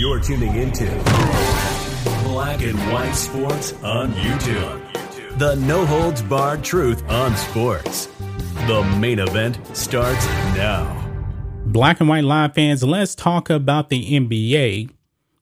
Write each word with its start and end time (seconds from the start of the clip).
You're 0.00 0.18
tuning 0.18 0.54
into 0.56 0.86
Black 2.24 2.62
and 2.62 2.78
White 2.90 3.12
Sports 3.12 3.74
on 3.82 4.14
YouTube. 4.14 5.38
The 5.38 5.56
no 5.56 5.84
holds 5.84 6.22
barred 6.22 6.64
truth 6.64 7.06
on 7.10 7.36
sports. 7.36 8.06
The 8.66 8.82
main 8.98 9.18
event 9.18 9.58
starts 9.76 10.24
now. 10.56 10.96
Black 11.66 12.00
and 12.00 12.08
White 12.08 12.24
Live 12.24 12.54
fans, 12.54 12.82
let's 12.82 13.14
talk 13.14 13.50
about 13.50 13.90
the 13.90 14.18
NBA. 14.18 14.88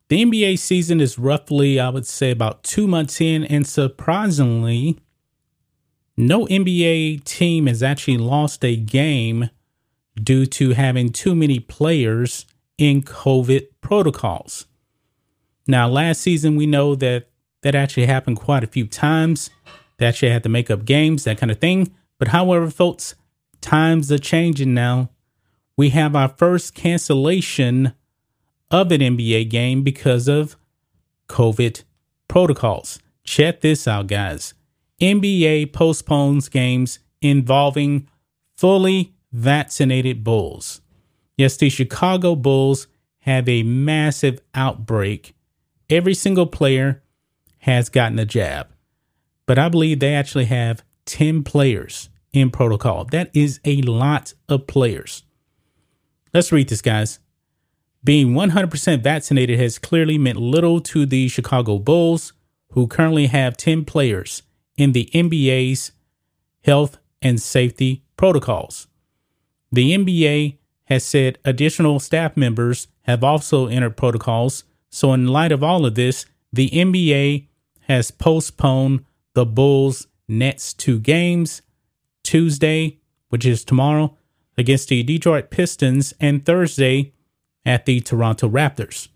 The 0.08 0.24
NBA 0.24 0.58
season 0.58 1.00
is 1.00 1.20
roughly, 1.20 1.78
I 1.78 1.90
would 1.90 2.04
say, 2.08 2.32
about 2.32 2.64
two 2.64 2.88
months 2.88 3.20
in, 3.20 3.44
and 3.44 3.64
surprisingly, 3.64 4.98
no 6.16 6.46
NBA 6.46 7.22
team 7.22 7.68
has 7.68 7.80
actually 7.80 8.18
lost 8.18 8.64
a 8.64 8.74
game 8.74 9.50
due 10.20 10.46
to 10.46 10.70
having 10.70 11.10
too 11.10 11.36
many 11.36 11.60
players 11.60 12.44
in 12.78 13.02
COVID 13.02 13.66
protocols. 13.80 14.66
Now, 15.66 15.88
last 15.88 16.20
season, 16.22 16.56
we 16.56 16.66
know 16.66 16.94
that 16.94 17.28
that 17.62 17.74
actually 17.74 18.06
happened 18.06 18.38
quite 18.38 18.64
a 18.64 18.68
few 18.68 18.86
times. 18.86 19.50
They 19.98 20.06
actually 20.06 20.30
had 20.30 20.44
to 20.44 20.48
make 20.48 20.70
up 20.70 20.84
games, 20.84 21.24
that 21.24 21.38
kind 21.38 21.50
of 21.50 21.58
thing. 21.58 21.92
But 22.18 22.28
however, 22.28 22.70
folks, 22.70 23.16
times 23.60 24.10
are 24.10 24.18
changing 24.18 24.72
now. 24.72 25.10
We 25.76 25.90
have 25.90 26.16
our 26.16 26.28
first 26.28 26.74
cancellation 26.74 27.92
of 28.70 28.92
an 28.92 29.00
NBA 29.00 29.50
game 29.50 29.82
because 29.82 30.28
of 30.28 30.56
COVID 31.28 31.82
protocols. 32.28 33.00
Check 33.24 33.60
this 33.60 33.86
out, 33.86 34.06
guys. 34.06 34.54
NBA 35.00 35.72
postpones 35.72 36.48
games 36.48 36.98
involving 37.20 38.08
fully 38.56 39.14
vaccinated 39.32 40.24
Bulls. 40.24 40.80
Yes, 41.38 41.56
the 41.56 41.70
Chicago 41.70 42.36
Bulls 42.36 42.86
have 43.20 43.48
a 43.48 43.62
massive 43.62 44.40
outbreak. 44.54 45.34
Every 45.88 46.12
single 46.12 46.46
player 46.46 47.02
has 47.60 47.88
gotten 47.88 48.18
a 48.18 48.26
jab 48.26 48.68
but 49.48 49.58
I 49.58 49.70
believe 49.70 49.98
they 49.98 50.14
actually 50.14 50.44
have 50.44 50.84
10 51.06 51.42
players 51.42 52.10
in 52.34 52.50
protocol. 52.50 53.06
That 53.06 53.30
is 53.32 53.60
a 53.64 53.80
lot 53.80 54.34
of 54.46 54.66
players. 54.66 55.24
Let's 56.34 56.52
read 56.52 56.68
this, 56.68 56.82
guys. 56.82 57.18
Being 58.04 58.34
100% 58.34 59.02
vaccinated 59.02 59.58
has 59.58 59.78
clearly 59.78 60.18
meant 60.18 60.38
little 60.38 60.82
to 60.82 61.06
the 61.06 61.28
Chicago 61.28 61.78
Bulls, 61.78 62.34
who 62.72 62.86
currently 62.86 63.28
have 63.28 63.56
10 63.56 63.86
players 63.86 64.42
in 64.76 64.92
the 64.92 65.10
NBA's 65.14 65.92
health 66.62 66.98
and 67.22 67.40
safety 67.40 68.04
protocols. 68.18 68.86
The 69.72 69.96
NBA 69.96 70.57
has 70.88 71.04
said 71.04 71.38
additional 71.44 72.00
staff 72.00 72.34
members 72.34 72.88
have 73.02 73.22
also 73.22 73.66
entered 73.66 73.96
protocols. 73.96 74.64
So, 74.90 75.12
in 75.12 75.28
light 75.28 75.52
of 75.52 75.62
all 75.62 75.84
of 75.84 75.94
this, 75.94 76.24
the 76.50 76.70
NBA 76.70 77.46
has 77.88 78.10
postponed 78.10 79.04
the 79.34 79.44
Bulls' 79.44 80.06
next 80.26 80.78
two 80.78 80.98
games 80.98 81.60
Tuesday, 82.22 82.98
which 83.28 83.44
is 83.44 83.64
tomorrow, 83.64 84.16
against 84.56 84.88
the 84.88 85.02
Detroit 85.02 85.50
Pistons, 85.50 86.14
and 86.20 86.44
Thursday 86.44 87.12
at 87.66 87.84
the 87.84 88.00
Toronto 88.00 88.48
Raptors. 88.48 89.08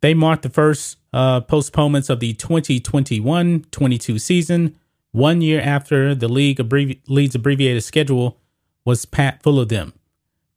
They 0.00 0.14
mark 0.14 0.40
the 0.40 0.48
first 0.48 0.96
uh, 1.12 1.42
postponements 1.42 2.08
of 2.08 2.20
the 2.20 2.32
2021 2.32 3.66
22 3.70 4.18
season, 4.18 4.78
one 5.12 5.42
year 5.42 5.60
after 5.60 6.14
the 6.14 6.28
league 6.28 6.58
abbrevi- 6.58 7.00
league's 7.08 7.34
abbreviated 7.34 7.84
schedule 7.84 8.38
was 8.86 9.04
packed 9.04 9.42
full 9.42 9.60
of 9.60 9.68
them. 9.68 9.92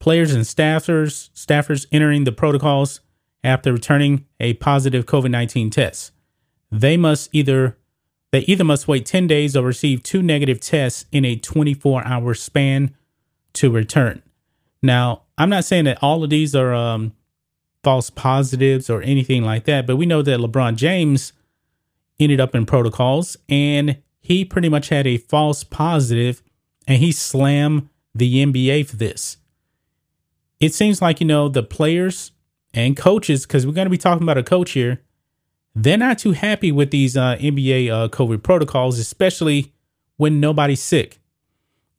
Players 0.05 0.35
and 0.35 0.43
staffers, 0.43 1.31
staffers 1.31 1.87
entering 1.91 2.25
the 2.25 2.31
protocols 2.31 3.01
after 3.43 3.73
returning 3.73 4.27
a 4.39 4.53
positive 4.53 5.07
COVID 5.07 5.31
19 5.31 5.71
test. 5.71 6.11
They 6.71 6.95
must 6.95 7.27
either 7.33 7.75
they 8.31 8.41
either 8.41 8.63
must 8.63 8.87
wait 8.87 9.07
10 9.07 9.25
days 9.25 9.55
or 9.55 9.63
receive 9.63 10.03
two 10.03 10.21
negative 10.21 10.59
tests 10.59 11.05
in 11.11 11.25
a 11.25 11.35
24 11.35 12.05
hour 12.05 12.35
span 12.35 12.95
to 13.53 13.71
return. 13.71 14.21
Now, 14.83 15.23
I'm 15.39 15.49
not 15.49 15.65
saying 15.65 15.85
that 15.85 16.03
all 16.03 16.23
of 16.23 16.29
these 16.29 16.53
are 16.53 16.71
um, 16.71 17.15
false 17.83 18.11
positives 18.11 18.91
or 18.91 19.01
anything 19.01 19.41
like 19.41 19.63
that, 19.63 19.87
but 19.87 19.95
we 19.95 20.05
know 20.05 20.21
that 20.21 20.39
LeBron 20.39 20.75
James 20.75 21.33
ended 22.19 22.39
up 22.39 22.53
in 22.53 22.67
protocols 22.67 23.37
and 23.49 23.97
he 24.19 24.45
pretty 24.45 24.69
much 24.69 24.89
had 24.89 25.07
a 25.07 25.17
false 25.17 25.63
positive 25.63 26.43
and 26.87 26.99
he 26.99 27.11
slammed 27.11 27.89
the 28.13 28.45
NBA 28.45 28.87
for 28.87 28.97
this. 28.97 29.37
It 30.59 30.73
seems 30.73 31.01
like, 31.01 31.19
you 31.19 31.27
know, 31.27 31.49
the 31.49 31.63
players 31.63 32.31
and 32.73 32.95
coaches, 32.95 33.45
because 33.45 33.65
we're 33.65 33.73
going 33.73 33.85
to 33.85 33.91
be 33.91 33.97
talking 33.97 34.23
about 34.23 34.37
a 34.37 34.43
coach 34.43 34.71
here, 34.71 35.01
they're 35.73 35.97
not 35.97 36.19
too 36.19 36.31
happy 36.31 36.71
with 36.71 36.91
these 36.91 37.17
uh, 37.17 37.35
NBA 37.37 37.89
uh, 37.89 38.07
COVID 38.07 38.43
protocols, 38.43 38.97
especially 38.97 39.73
when 40.17 40.39
nobody's 40.39 40.81
sick. 40.81 41.19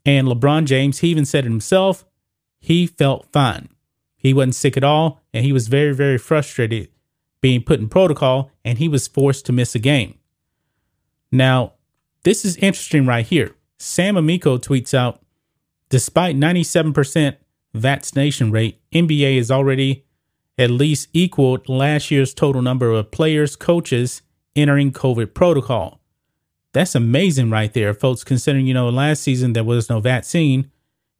And 0.04 0.26
LeBron 0.26 0.64
James, 0.64 1.00
he 1.00 1.08
even 1.08 1.24
said 1.24 1.44
it 1.44 1.50
himself, 1.50 2.04
he 2.58 2.86
felt 2.86 3.26
fine. 3.32 3.68
He 4.16 4.32
wasn't 4.32 4.54
sick 4.54 4.76
at 4.76 4.84
all, 4.84 5.20
and 5.34 5.44
he 5.44 5.52
was 5.52 5.68
very, 5.68 5.94
very 5.94 6.18
frustrated 6.18 6.88
being 7.40 7.62
put 7.62 7.80
in 7.80 7.88
protocol, 7.88 8.50
and 8.64 8.78
he 8.78 8.88
was 8.88 9.06
forced 9.06 9.46
to 9.46 9.52
miss 9.52 9.74
a 9.74 9.78
game. 9.78 10.18
Now, 11.30 11.74
this 12.24 12.44
is 12.44 12.56
interesting 12.56 13.06
right 13.06 13.26
here. 13.26 13.54
Sam 13.78 14.16
Amico 14.16 14.58
tweets 14.58 14.94
out, 14.94 15.22
despite 15.90 16.34
97% 16.34 17.36
vaccination 17.76 18.50
rate, 18.50 18.80
NBA 18.92 19.36
is 19.36 19.50
already 19.50 20.04
at 20.58 20.70
least 20.70 21.08
equaled 21.12 21.68
last 21.68 22.10
year's 22.10 22.34
total 22.34 22.62
number 22.62 22.90
of 22.90 23.10
players, 23.10 23.56
coaches 23.56 24.22
entering 24.54 24.92
COVID 24.92 25.34
protocol. 25.34 26.00
That's 26.72 26.94
amazing 26.94 27.50
right 27.50 27.72
there, 27.72 27.94
folks, 27.94 28.24
considering, 28.24 28.66
you 28.66 28.74
know, 28.74 28.88
last 28.88 29.22
season 29.22 29.52
there 29.52 29.64
was 29.64 29.88
no 29.88 30.00
vaccine. 30.00 30.70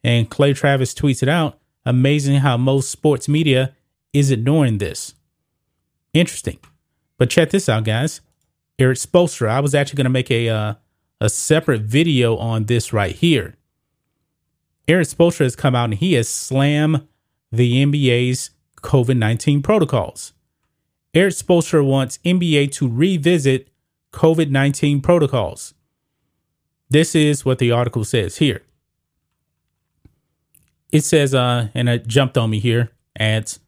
And 0.05 0.31
Clay 0.31 0.53
Travis 0.53 0.94
tweets 0.94 1.22
it 1.22 1.28
out. 1.28 1.59
Amazing 1.84 2.37
how 2.41 2.56
most 2.56 2.91
sports 2.91 3.28
media 3.28 3.75
is 4.12 4.31
ignoring 4.31 4.78
this. 4.78 5.15
Interesting. 6.12 6.59
But 7.19 7.31
check 7.31 7.50
this 7.50 7.69
out, 7.69 7.84
guys. 7.84 8.21
Erik 8.78 8.99
Spoelstra. 8.99 9.49
I 9.49 9.61
was 9.61 9.75
actually 9.75 9.97
going 9.97 10.05
to 10.05 10.11
make 10.11 10.31
a 10.31 10.49
uh, 10.49 10.75
a 11.21 11.28
separate 11.28 11.83
video 11.83 12.37
on 12.37 12.65
this 12.65 12.93
right 12.93 13.15
here. 13.15 13.56
Erik 14.89 15.09
Spoelstra 15.09 15.41
has 15.41 15.57
come 15.57 15.75
out 15.75 15.87
and 15.87 15.95
he 15.95 16.13
has 16.15 16.29
slammed 16.29 17.07
the 17.51 17.85
NBA's 17.85 18.51
COVID 18.83 19.17
19 19.17 19.63
protocols. 19.63 20.33
Erik 21.13 21.35
Spoelstra 21.35 21.85
wants 21.85 22.19
NBA 22.25 22.71
to 22.73 22.89
revisit 22.89 23.69
COVID 24.13 24.51
19 24.51 25.01
protocols. 25.01 25.75
This 26.89 27.15
is 27.15 27.45
what 27.45 27.59
the 27.59 27.73
article 27.73 28.05
says 28.05 28.37
here. 28.37 28.63
It 30.93 31.03
says, 31.03 31.35
uh, 31.35 31.69
and 31.75 31.89
it 31.89 32.07
jumped 32.07 32.39
on 32.39 32.51
me 32.51 32.61
here, 32.61 32.93
adds 33.19 33.59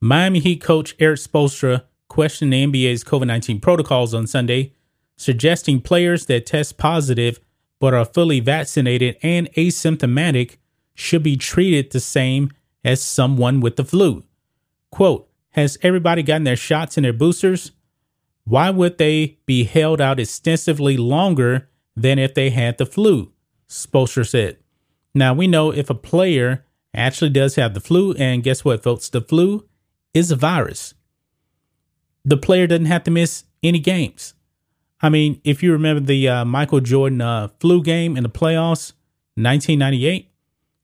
Miami 0.00 0.38
Heat 0.38 0.60
coach 0.60 0.94
Erik 1.00 1.18
Spoelstra 1.18 1.82
questioned 2.08 2.52
the 2.52 2.64
NBA's 2.64 3.02
COVID 3.02 3.26
19 3.26 3.60
protocols 3.60 4.14
on 4.14 4.28
Sunday, 4.28 4.72
suggesting 5.16 5.80
players 5.80 6.26
that 6.26 6.46
test 6.46 6.78
positive 6.78 7.40
but 7.80 7.94
are 7.94 8.04
fully 8.04 8.40
vaccinated 8.40 9.16
and 9.22 9.50
asymptomatic 9.54 10.58
should 11.00 11.22
be 11.22 11.36
treated 11.36 11.90
the 11.90 12.00
same 12.00 12.50
as 12.84 13.02
someone 13.02 13.60
with 13.60 13.76
the 13.76 13.84
flu. 13.84 14.24
Quote, 14.90 15.28
has 15.50 15.78
everybody 15.82 16.22
gotten 16.22 16.44
their 16.44 16.56
shots 16.56 16.96
and 16.96 17.04
their 17.04 17.12
boosters? 17.12 17.72
Why 18.44 18.70
would 18.70 18.98
they 18.98 19.38
be 19.46 19.64
held 19.64 20.00
out 20.00 20.20
extensively 20.20 20.96
longer 20.96 21.68
than 21.96 22.18
if 22.18 22.34
they 22.34 22.50
had 22.50 22.78
the 22.78 22.86
flu? 22.86 23.32
Spoelstra 23.68 24.28
said. 24.28 24.58
Now 25.14 25.34
we 25.34 25.46
know 25.46 25.72
if 25.72 25.90
a 25.90 25.94
player 25.94 26.64
actually 26.94 27.30
does 27.30 27.56
have 27.56 27.74
the 27.74 27.80
flu, 27.80 28.12
and 28.14 28.42
guess 28.42 28.64
what, 28.64 28.82
folks? 28.82 29.08
The 29.08 29.20
flu 29.20 29.68
is 30.14 30.30
a 30.30 30.36
virus. 30.36 30.94
The 32.24 32.36
player 32.36 32.66
doesn't 32.66 32.86
have 32.86 33.04
to 33.04 33.10
miss 33.10 33.44
any 33.62 33.78
games. 33.78 34.34
I 35.00 35.08
mean, 35.08 35.40
if 35.44 35.62
you 35.62 35.72
remember 35.72 36.00
the 36.00 36.28
uh, 36.28 36.44
Michael 36.44 36.80
Jordan 36.80 37.20
uh, 37.20 37.48
flu 37.58 37.82
game 37.82 38.16
in 38.16 38.22
the 38.22 38.28
playoffs, 38.28 38.92
1998, 39.36 40.29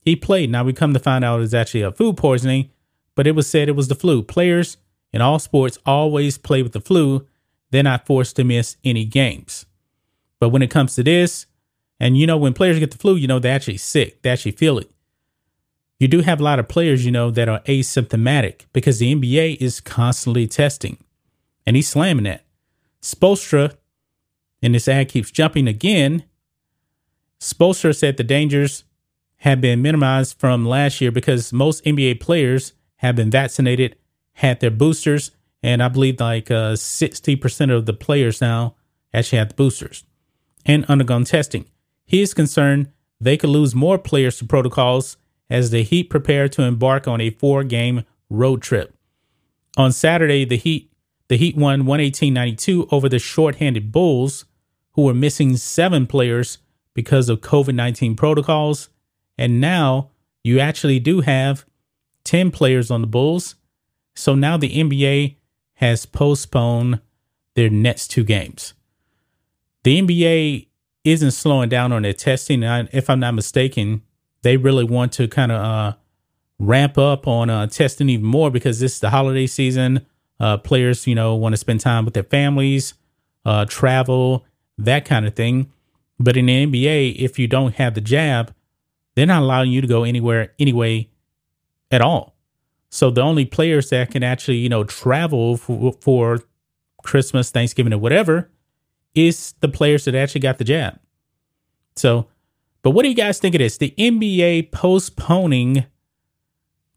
he 0.06 0.14
played. 0.14 0.50
Now 0.50 0.62
we 0.62 0.72
come 0.72 0.94
to 0.94 1.00
find 1.00 1.24
out 1.24 1.38
it 1.38 1.40
was 1.40 1.52
actually 1.52 1.82
a 1.82 1.90
food 1.90 2.16
poisoning, 2.16 2.70
but 3.16 3.26
it 3.26 3.32
was 3.32 3.48
said 3.48 3.68
it 3.68 3.74
was 3.74 3.88
the 3.88 3.96
flu. 3.96 4.22
Players 4.22 4.76
in 5.12 5.20
all 5.20 5.40
sports 5.40 5.78
always 5.84 6.38
play 6.38 6.62
with 6.62 6.72
the 6.72 6.80
flu. 6.80 7.26
They're 7.72 7.82
not 7.82 8.06
forced 8.06 8.36
to 8.36 8.44
miss 8.44 8.76
any 8.84 9.04
games. 9.04 9.66
But 10.38 10.50
when 10.50 10.62
it 10.62 10.70
comes 10.70 10.94
to 10.94 11.02
this, 11.02 11.46
and 11.98 12.16
you 12.16 12.24
know, 12.24 12.36
when 12.36 12.54
players 12.54 12.78
get 12.78 12.92
the 12.92 12.98
flu, 12.98 13.16
you 13.16 13.26
know, 13.26 13.40
they're 13.40 13.54
actually 13.54 13.78
sick. 13.78 14.22
They 14.22 14.30
actually 14.30 14.52
feel 14.52 14.78
it. 14.78 14.88
You 15.98 16.06
do 16.06 16.20
have 16.20 16.38
a 16.38 16.44
lot 16.44 16.60
of 16.60 16.68
players, 16.68 17.04
you 17.04 17.10
know, 17.10 17.32
that 17.32 17.48
are 17.48 17.60
asymptomatic 17.60 18.66
because 18.72 19.00
the 19.00 19.12
NBA 19.12 19.56
is 19.60 19.80
constantly 19.80 20.46
testing. 20.46 20.98
And 21.66 21.74
he's 21.74 21.88
slamming 21.88 22.24
that. 22.24 22.44
Spoelstra, 23.02 23.76
and 24.62 24.72
this 24.72 24.86
ad 24.86 25.08
keeps 25.08 25.32
jumping 25.32 25.66
again. 25.66 26.22
Spoelstra 27.40 27.96
said 27.96 28.18
the 28.18 28.24
dangers 28.24 28.84
have 29.46 29.60
been 29.60 29.80
minimized 29.80 30.36
from 30.40 30.66
last 30.66 31.00
year 31.00 31.12
because 31.12 31.52
most 31.52 31.84
NBA 31.84 32.18
players 32.18 32.72
have 32.96 33.14
been 33.14 33.30
vaccinated, 33.30 33.94
had 34.32 34.58
their 34.58 34.72
boosters, 34.72 35.30
and 35.62 35.80
I 35.80 35.86
believe 35.86 36.18
like 36.18 36.50
uh, 36.50 36.72
60% 36.72 37.72
of 37.72 37.86
the 37.86 37.92
players 37.92 38.40
now 38.40 38.74
actually 39.14 39.38
have 39.38 39.50
the 39.50 39.54
boosters 39.54 40.02
and 40.64 40.84
undergone 40.86 41.22
testing. 41.22 41.64
He 42.04 42.22
is 42.22 42.34
concerned 42.34 42.88
they 43.20 43.36
could 43.36 43.50
lose 43.50 43.72
more 43.72 43.98
players 43.98 44.36
to 44.38 44.44
protocols 44.44 45.16
as 45.48 45.70
the 45.70 45.84
Heat 45.84 46.10
prepare 46.10 46.48
to 46.48 46.62
embark 46.62 47.06
on 47.06 47.20
a 47.20 47.30
four 47.30 47.62
game 47.62 48.02
road 48.28 48.62
trip. 48.62 48.96
On 49.76 49.92
Saturday, 49.92 50.44
the 50.44 50.56
Heat 50.56 50.90
the 51.28 51.36
Heat 51.36 51.56
won 51.56 51.84
118-92 51.84 52.88
over 52.90 53.08
the 53.08 53.20
short-handed 53.20 53.92
Bulls, 53.92 54.44
who 54.94 55.02
were 55.02 55.14
missing 55.14 55.56
seven 55.56 56.08
players 56.08 56.58
because 56.94 57.28
of 57.28 57.42
COVID-19 57.42 58.16
protocols. 58.16 58.88
And 59.38 59.60
now 59.60 60.10
you 60.42 60.60
actually 60.60 60.98
do 60.98 61.20
have 61.20 61.64
10 62.24 62.50
players 62.50 62.90
on 62.90 63.00
the 63.00 63.06
Bulls. 63.06 63.56
So 64.14 64.34
now 64.34 64.56
the 64.56 64.70
NBA 64.70 65.36
has 65.74 66.06
postponed 66.06 67.00
their 67.54 67.70
next 67.70 68.08
two 68.08 68.24
games. 68.24 68.74
The 69.82 70.00
NBA 70.00 70.68
isn't 71.04 71.30
slowing 71.32 71.68
down 71.68 71.92
on 71.92 72.02
their 72.02 72.12
testing. 72.12 72.62
if 72.62 73.08
I'm 73.08 73.20
not 73.20 73.34
mistaken, 73.34 74.02
they 74.42 74.56
really 74.56 74.84
want 74.84 75.12
to 75.12 75.28
kind 75.28 75.52
of 75.52 75.60
uh, 75.60 75.96
ramp 76.58 76.98
up 76.98 77.26
on 77.26 77.50
uh, 77.50 77.66
testing 77.66 78.08
even 78.08 78.26
more 78.26 78.50
because 78.50 78.80
this 78.80 78.94
is 78.94 79.00
the 79.00 79.10
holiday 79.10 79.46
season. 79.46 80.06
Uh, 80.38 80.56
players, 80.56 81.06
you 81.06 81.14
know, 81.14 81.34
want 81.34 81.52
to 81.52 81.56
spend 81.56 81.80
time 81.80 82.04
with 82.04 82.14
their 82.14 82.22
families, 82.22 82.94
uh, 83.44 83.64
travel, 83.64 84.44
that 84.76 85.04
kind 85.04 85.26
of 85.26 85.34
thing. 85.34 85.72
But 86.18 86.36
in 86.36 86.46
the 86.46 86.66
NBA, 86.66 87.16
if 87.16 87.38
you 87.38 87.46
don't 87.46 87.74
have 87.76 87.94
the 87.94 88.00
jab, 88.00 88.54
they're 89.16 89.26
not 89.26 89.42
allowing 89.42 89.72
you 89.72 89.80
to 89.80 89.86
go 89.86 90.04
anywhere 90.04 90.52
anyway 90.58 91.08
at 91.90 92.00
all. 92.00 92.36
So 92.90 93.10
the 93.10 93.22
only 93.22 93.44
players 93.44 93.90
that 93.90 94.10
can 94.10 94.22
actually, 94.22 94.58
you 94.58 94.68
know, 94.68 94.84
travel 94.84 95.56
for, 95.56 95.92
for 96.00 96.40
Christmas, 97.02 97.50
Thanksgiving, 97.50 97.92
or 97.92 97.98
whatever 97.98 98.50
is 99.14 99.54
the 99.60 99.68
players 99.68 100.04
that 100.04 100.14
actually 100.14 100.42
got 100.42 100.58
the 100.58 100.64
jab. 100.64 101.00
So, 101.96 102.28
but 102.82 102.90
what 102.90 103.02
do 103.02 103.08
you 103.08 103.14
guys 103.14 103.38
think 103.38 103.54
of 103.54 103.58
this? 103.58 103.78
The 103.78 103.94
NBA 103.98 104.70
postponing 104.70 105.86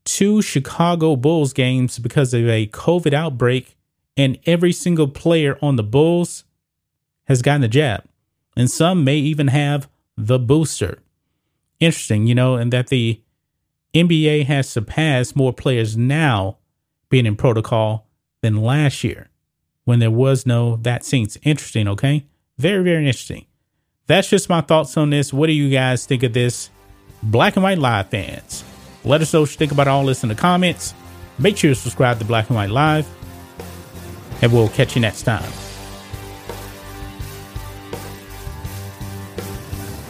two 0.03 0.41
Chicago 0.41 1.15
Bulls 1.15 1.53
games 1.53 1.99
because 1.99 2.33
of 2.33 2.47
a 2.47 2.67
COVID 2.67 3.13
outbreak, 3.13 3.77
and 4.17 4.37
every 4.45 4.73
single 4.73 5.07
player 5.07 5.57
on 5.61 5.77
the 5.77 5.83
Bulls 5.83 6.43
has 7.25 7.41
gotten 7.41 7.61
the 7.61 7.67
jab, 7.67 8.03
and 8.57 8.69
some 8.69 9.03
may 9.03 9.17
even 9.17 9.47
have 9.47 9.87
the 10.17 10.37
booster. 10.37 10.99
Interesting, 11.79 12.27
you 12.27 12.35
know, 12.35 12.55
and 12.55 12.73
that 12.73 12.87
the 12.87 13.21
NBA 13.93 14.45
has 14.45 14.69
surpassed 14.69 15.35
more 15.35 15.53
players 15.53 15.97
now 15.97 16.57
being 17.09 17.25
in 17.25 17.35
protocol 17.35 18.07
than 18.41 18.61
last 18.61 19.03
year 19.03 19.29
when 19.85 19.99
there 19.99 20.11
was 20.11 20.45
no 20.45 20.75
vaccines. 20.75 21.37
Interesting, 21.43 21.87
okay? 21.87 22.25
Very, 22.57 22.83
very 22.83 23.07
interesting. 23.07 23.45
That's 24.07 24.29
just 24.29 24.49
my 24.49 24.61
thoughts 24.61 24.97
on 24.97 25.09
this. 25.09 25.31
What 25.31 25.47
do 25.47 25.53
you 25.53 25.69
guys 25.69 26.05
think 26.05 26.23
of 26.23 26.33
this? 26.33 26.69
Black 27.23 27.55
and 27.55 27.63
White 27.63 27.77
Live 27.77 28.09
fans. 28.09 28.63
Let 29.03 29.21
us 29.21 29.33
know 29.33 29.41
what 29.41 29.51
you 29.51 29.57
think 29.57 29.71
about 29.71 29.87
all 29.87 30.05
this 30.05 30.23
in 30.23 30.29
the 30.29 30.35
comments. 30.35 30.93
Make 31.37 31.57
sure 31.57 31.69
to 31.69 31.75
subscribe 31.75 32.19
to 32.19 32.25
Black 32.25 32.49
and 32.49 32.55
White 32.55 32.69
Live, 32.69 33.07
and 34.41 34.51
we'll 34.51 34.69
catch 34.69 34.95
you 34.95 35.01
next 35.01 35.23
time. 35.23 35.68